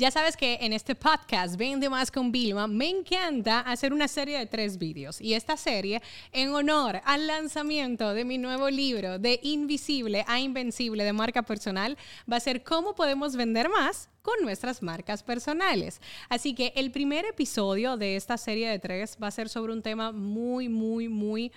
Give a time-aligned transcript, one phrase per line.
[0.00, 4.38] Ya sabes que en este podcast, Vende Más con Vilma, me encanta hacer una serie
[4.38, 5.20] de tres vídeos.
[5.20, 6.00] Y esta serie,
[6.30, 11.98] en honor al lanzamiento de mi nuevo libro, De Invisible a Invencible de marca personal,
[12.32, 16.00] va a ser cómo podemos vender más con nuestras marcas personales.
[16.28, 19.82] Así que el primer episodio de esta serie de tres va a ser sobre un
[19.82, 21.50] tema muy, muy, muy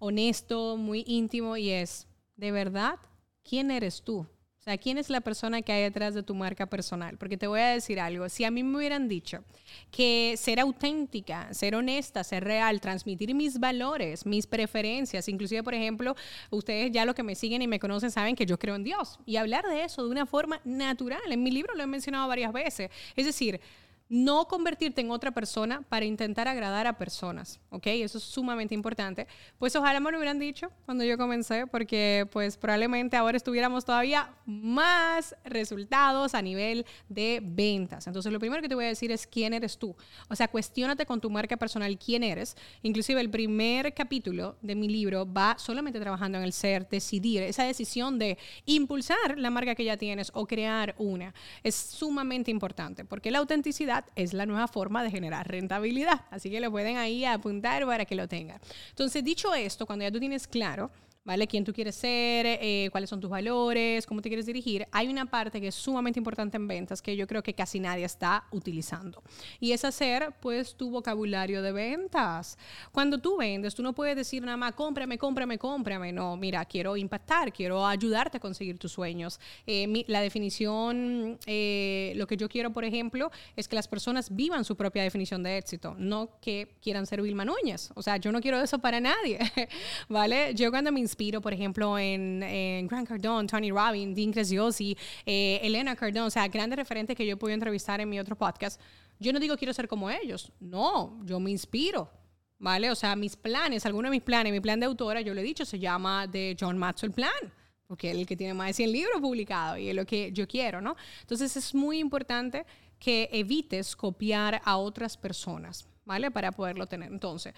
[0.00, 2.98] honesto, muy íntimo y es, ¿de verdad?
[3.44, 4.26] ¿Quién eres tú?
[4.64, 7.18] O sea, ¿quién es la persona que hay detrás de tu marca personal?
[7.18, 9.44] Porque te voy a decir algo, si a mí me hubieran dicho
[9.90, 16.16] que ser auténtica, ser honesta, ser real, transmitir mis valores, mis preferencias, inclusive, por ejemplo,
[16.48, 19.18] ustedes ya los que me siguen y me conocen saben que yo creo en Dios
[19.26, 21.20] y hablar de eso de una forma natural.
[21.30, 22.90] En mi libro lo he mencionado varias veces.
[23.16, 23.60] Es decir,
[24.08, 27.86] no convertirte en otra persona para intentar agradar a personas, ¿ok?
[27.86, 29.26] Eso es sumamente importante.
[29.58, 34.34] Pues ojalá me lo hubieran dicho cuando yo comencé, porque pues probablemente ahora estuviéramos todavía
[34.44, 38.06] más resultados a nivel de ventas.
[38.06, 39.96] Entonces lo primero que te voy a decir es quién eres tú.
[40.28, 42.56] O sea, cuestiónate con tu marca personal quién eres.
[42.82, 47.64] Inclusive el primer capítulo de mi libro va solamente trabajando en el ser, decidir, esa
[47.64, 51.34] decisión de impulsar la marca que ya tienes o crear una.
[51.62, 56.22] Es sumamente importante, porque la autenticidad es la nueva forma de generar rentabilidad.
[56.30, 58.60] Así que lo pueden ahí apuntar para que lo tengan.
[58.90, 60.90] Entonces, dicho esto, cuando ya tú tienes claro
[61.24, 61.46] ¿vale?
[61.46, 64.86] Quién tú quieres ser, eh, cuáles son tus valores, cómo te quieres dirigir.
[64.92, 68.04] Hay una parte que es sumamente importante en ventas que yo creo que casi nadie
[68.04, 69.22] está utilizando.
[69.58, 72.58] Y es hacer, pues, tu vocabulario de ventas.
[72.92, 76.12] Cuando tú vendes, tú no puedes decir nada más, cómprame, cómprame, cómprame.
[76.12, 79.40] No, mira, quiero impactar, quiero ayudarte a conseguir tus sueños.
[79.66, 84.64] Eh, la definición, eh, lo que yo quiero, por ejemplo, es que las personas vivan
[84.64, 87.90] su propia definición de éxito, no que quieran ser Vilma Núñez.
[87.94, 89.38] O sea, yo no quiero eso para nadie,
[90.08, 90.54] ¿vale?
[90.54, 95.94] Yo cuando me inspiro, por ejemplo, en, Grant Cardone, Tony Robbins, Dean Graziosi, eh, Elena
[95.96, 98.80] Cardone, o sea, grandes referentes que yo he podido entrevistar en mi otro podcast.
[99.18, 102.10] Yo no digo quiero ser como ellos, no, yo me inspiro.
[102.56, 102.90] ¿Vale?
[102.90, 105.44] O sea, mis planes, algunos de mis planes, mi plan de autora, yo le he
[105.44, 107.52] dicho, se llama de John Maxwell Plan
[107.86, 110.48] porque es el que tiene más de 100 libros publicados y es lo que yo
[110.48, 110.96] quiero, ¿no?
[111.20, 112.64] Entonces es muy importante
[112.98, 116.30] que evites copiar a otras personas, ¿vale?
[116.30, 117.12] Para poderlo tener.
[117.12, 117.54] Entonces,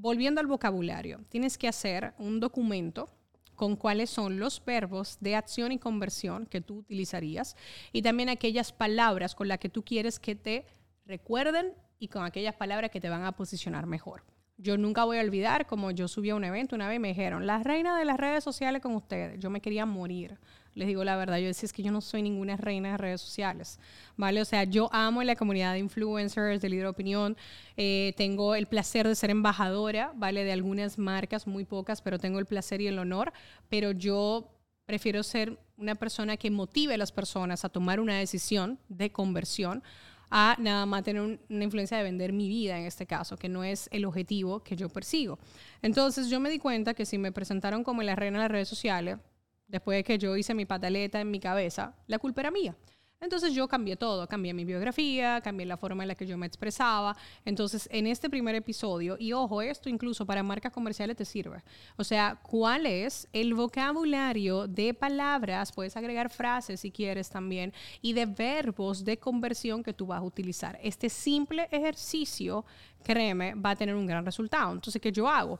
[0.00, 3.08] volviendo al vocabulario, tienes que hacer un documento
[3.56, 7.56] con cuáles son los verbos de acción y conversión que tú utilizarías
[7.92, 10.64] y también aquellas palabras con las que tú quieres que te
[11.04, 14.22] recuerden y con aquellas palabras que te van a posicionar mejor.
[14.60, 17.08] Yo nunca voy a olvidar como yo subí a un evento una vez y me
[17.08, 19.38] dijeron, la reina de las redes sociales con ustedes.
[19.38, 20.36] Yo me quería morir.
[20.74, 23.20] Les digo la verdad, yo decía, es que yo no soy ninguna reina de redes
[23.20, 23.78] sociales,
[24.16, 24.40] ¿vale?
[24.40, 27.36] O sea, yo amo la comunidad de influencers, de líder de opinión.
[27.76, 30.44] Eh, tengo el placer de ser embajadora, ¿vale?
[30.44, 33.32] De algunas marcas, muy pocas, pero tengo el placer y el honor.
[33.68, 34.52] Pero yo
[34.86, 39.82] prefiero ser una persona que motive a las personas a tomar una decisión de conversión
[40.30, 43.64] a nada más tener una influencia de vender mi vida en este caso, que no
[43.64, 45.38] es el objetivo que yo persigo.
[45.82, 48.68] Entonces yo me di cuenta que si me presentaron como la reina de las redes
[48.68, 49.18] sociales,
[49.66, 52.76] después de que yo hice mi pataleta en mi cabeza, la culpa era mía.
[53.20, 56.46] Entonces yo cambié todo, cambié mi biografía, cambié la forma en la que yo me
[56.46, 57.16] expresaba.
[57.44, 61.62] Entonces en este primer episodio, y ojo, esto incluso para marcas comerciales te sirve.
[61.96, 65.72] O sea, ¿cuál es el vocabulario de palabras?
[65.72, 70.22] Puedes agregar frases si quieres también, y de verbos de conversión que tú vas a
[70.22, 70.78] utilizar.
[70.82, 72.64] Este simple ejercicio,
[73.02, 74.72] créeme, va a tener un gran resultado.
[74.72, 75.58] Entonces, ¿qué yo hago?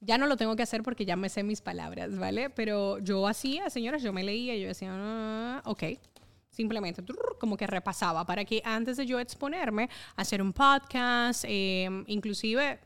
[0.00, 2.50] Ya no lo tengo que hacer porque ya me sé mis palabras, ¿vale?
[2.50, 5.84] Pero yo hacía, señoras, yo me leía yo decía, ah, ok,
[6.56, 7.02] simplemente
[7.38, 12.80] como que repasaba para que antes de yo exponerme hacer un podcast, em, inclusive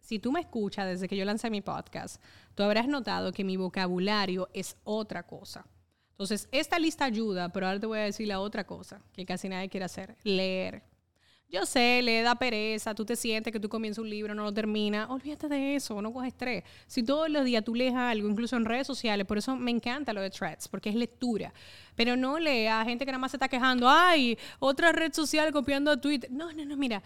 [0.00, 2.20] si tú me escuchas desde que yo lancé mi podcast,
[2.54, 5.66] tú habrás notado que mi vocabulario es otra cosa.
[6.12, 9.48] Entonces, esta lista ayuda, pero ahora te voy a decir la otra cosa que casi
[9.48, 10.82] nadie quiere hacer, leer.
[11.50, 14.54] Yo sé, le da pereza, tú te sientes que tú comienzas un libro, no lo
[14.54, 16.62] terminas, olvídate de eso, no coges estrés.
[16.86, 20.12] Si todos los días tú lees algo, incluso en redes sociales, por eso me encanta
[20.12, 21.52] lo de threads, porque es lectura.
[21.96, 25.52] Pero no lea a gente que nada más se está quejando, ay, otra red social
[25.52, 26.30] copiando a Twitter.
[26.30, 27.02] No, no, no, mira,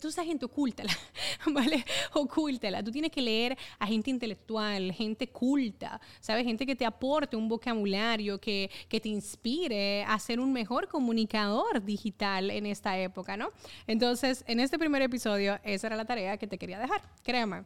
[0.00, 0.92] tú esa gente ocúltala,
[1.46, 1.84] ¿vale?
[2.14, 2.82] Ocúltala.
[2.82, 6.44] Tú tienes que leer a gente intelectual, gente culta, ¿sabes?
[6.44, 11.84] Gente que te aporte un vocabulario, que, que te inspire a ser un mejor comunicador
[11.84, 13.50] digital en esta época, ¿no?
[13.86, 17.02] Entonces, en este primer episodio, esa era la tarea que te quería dejar.
[17.22, 17.64] Créeme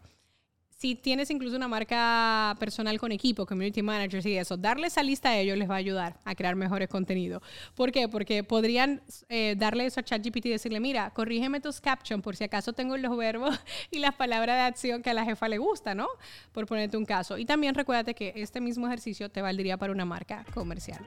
[0.82, 5.28] si tienes incluso una marca personal con equipo, community managers y eso, darle esa lista
[5.28, 7.40] a ellos les va a ayudar a crear mejores contenidos.
[7.76, 8.08] ¿Por qué?
[8.08, 12.42] Porque podrían eh, darle eso a ChatGPT y decirle, mira, corrígeme tus captions por si
[12.42, 13.56] acaso tengo los verbos
[13.92, 16.08] y las palabras de acción que a la jefa le gusta, ¿no?
[16.50, 17.38] Por ponerte un caso.
[17.38, 21.06] Y también recuérdate que este mismo ejercicio te valdría para una marca comercial.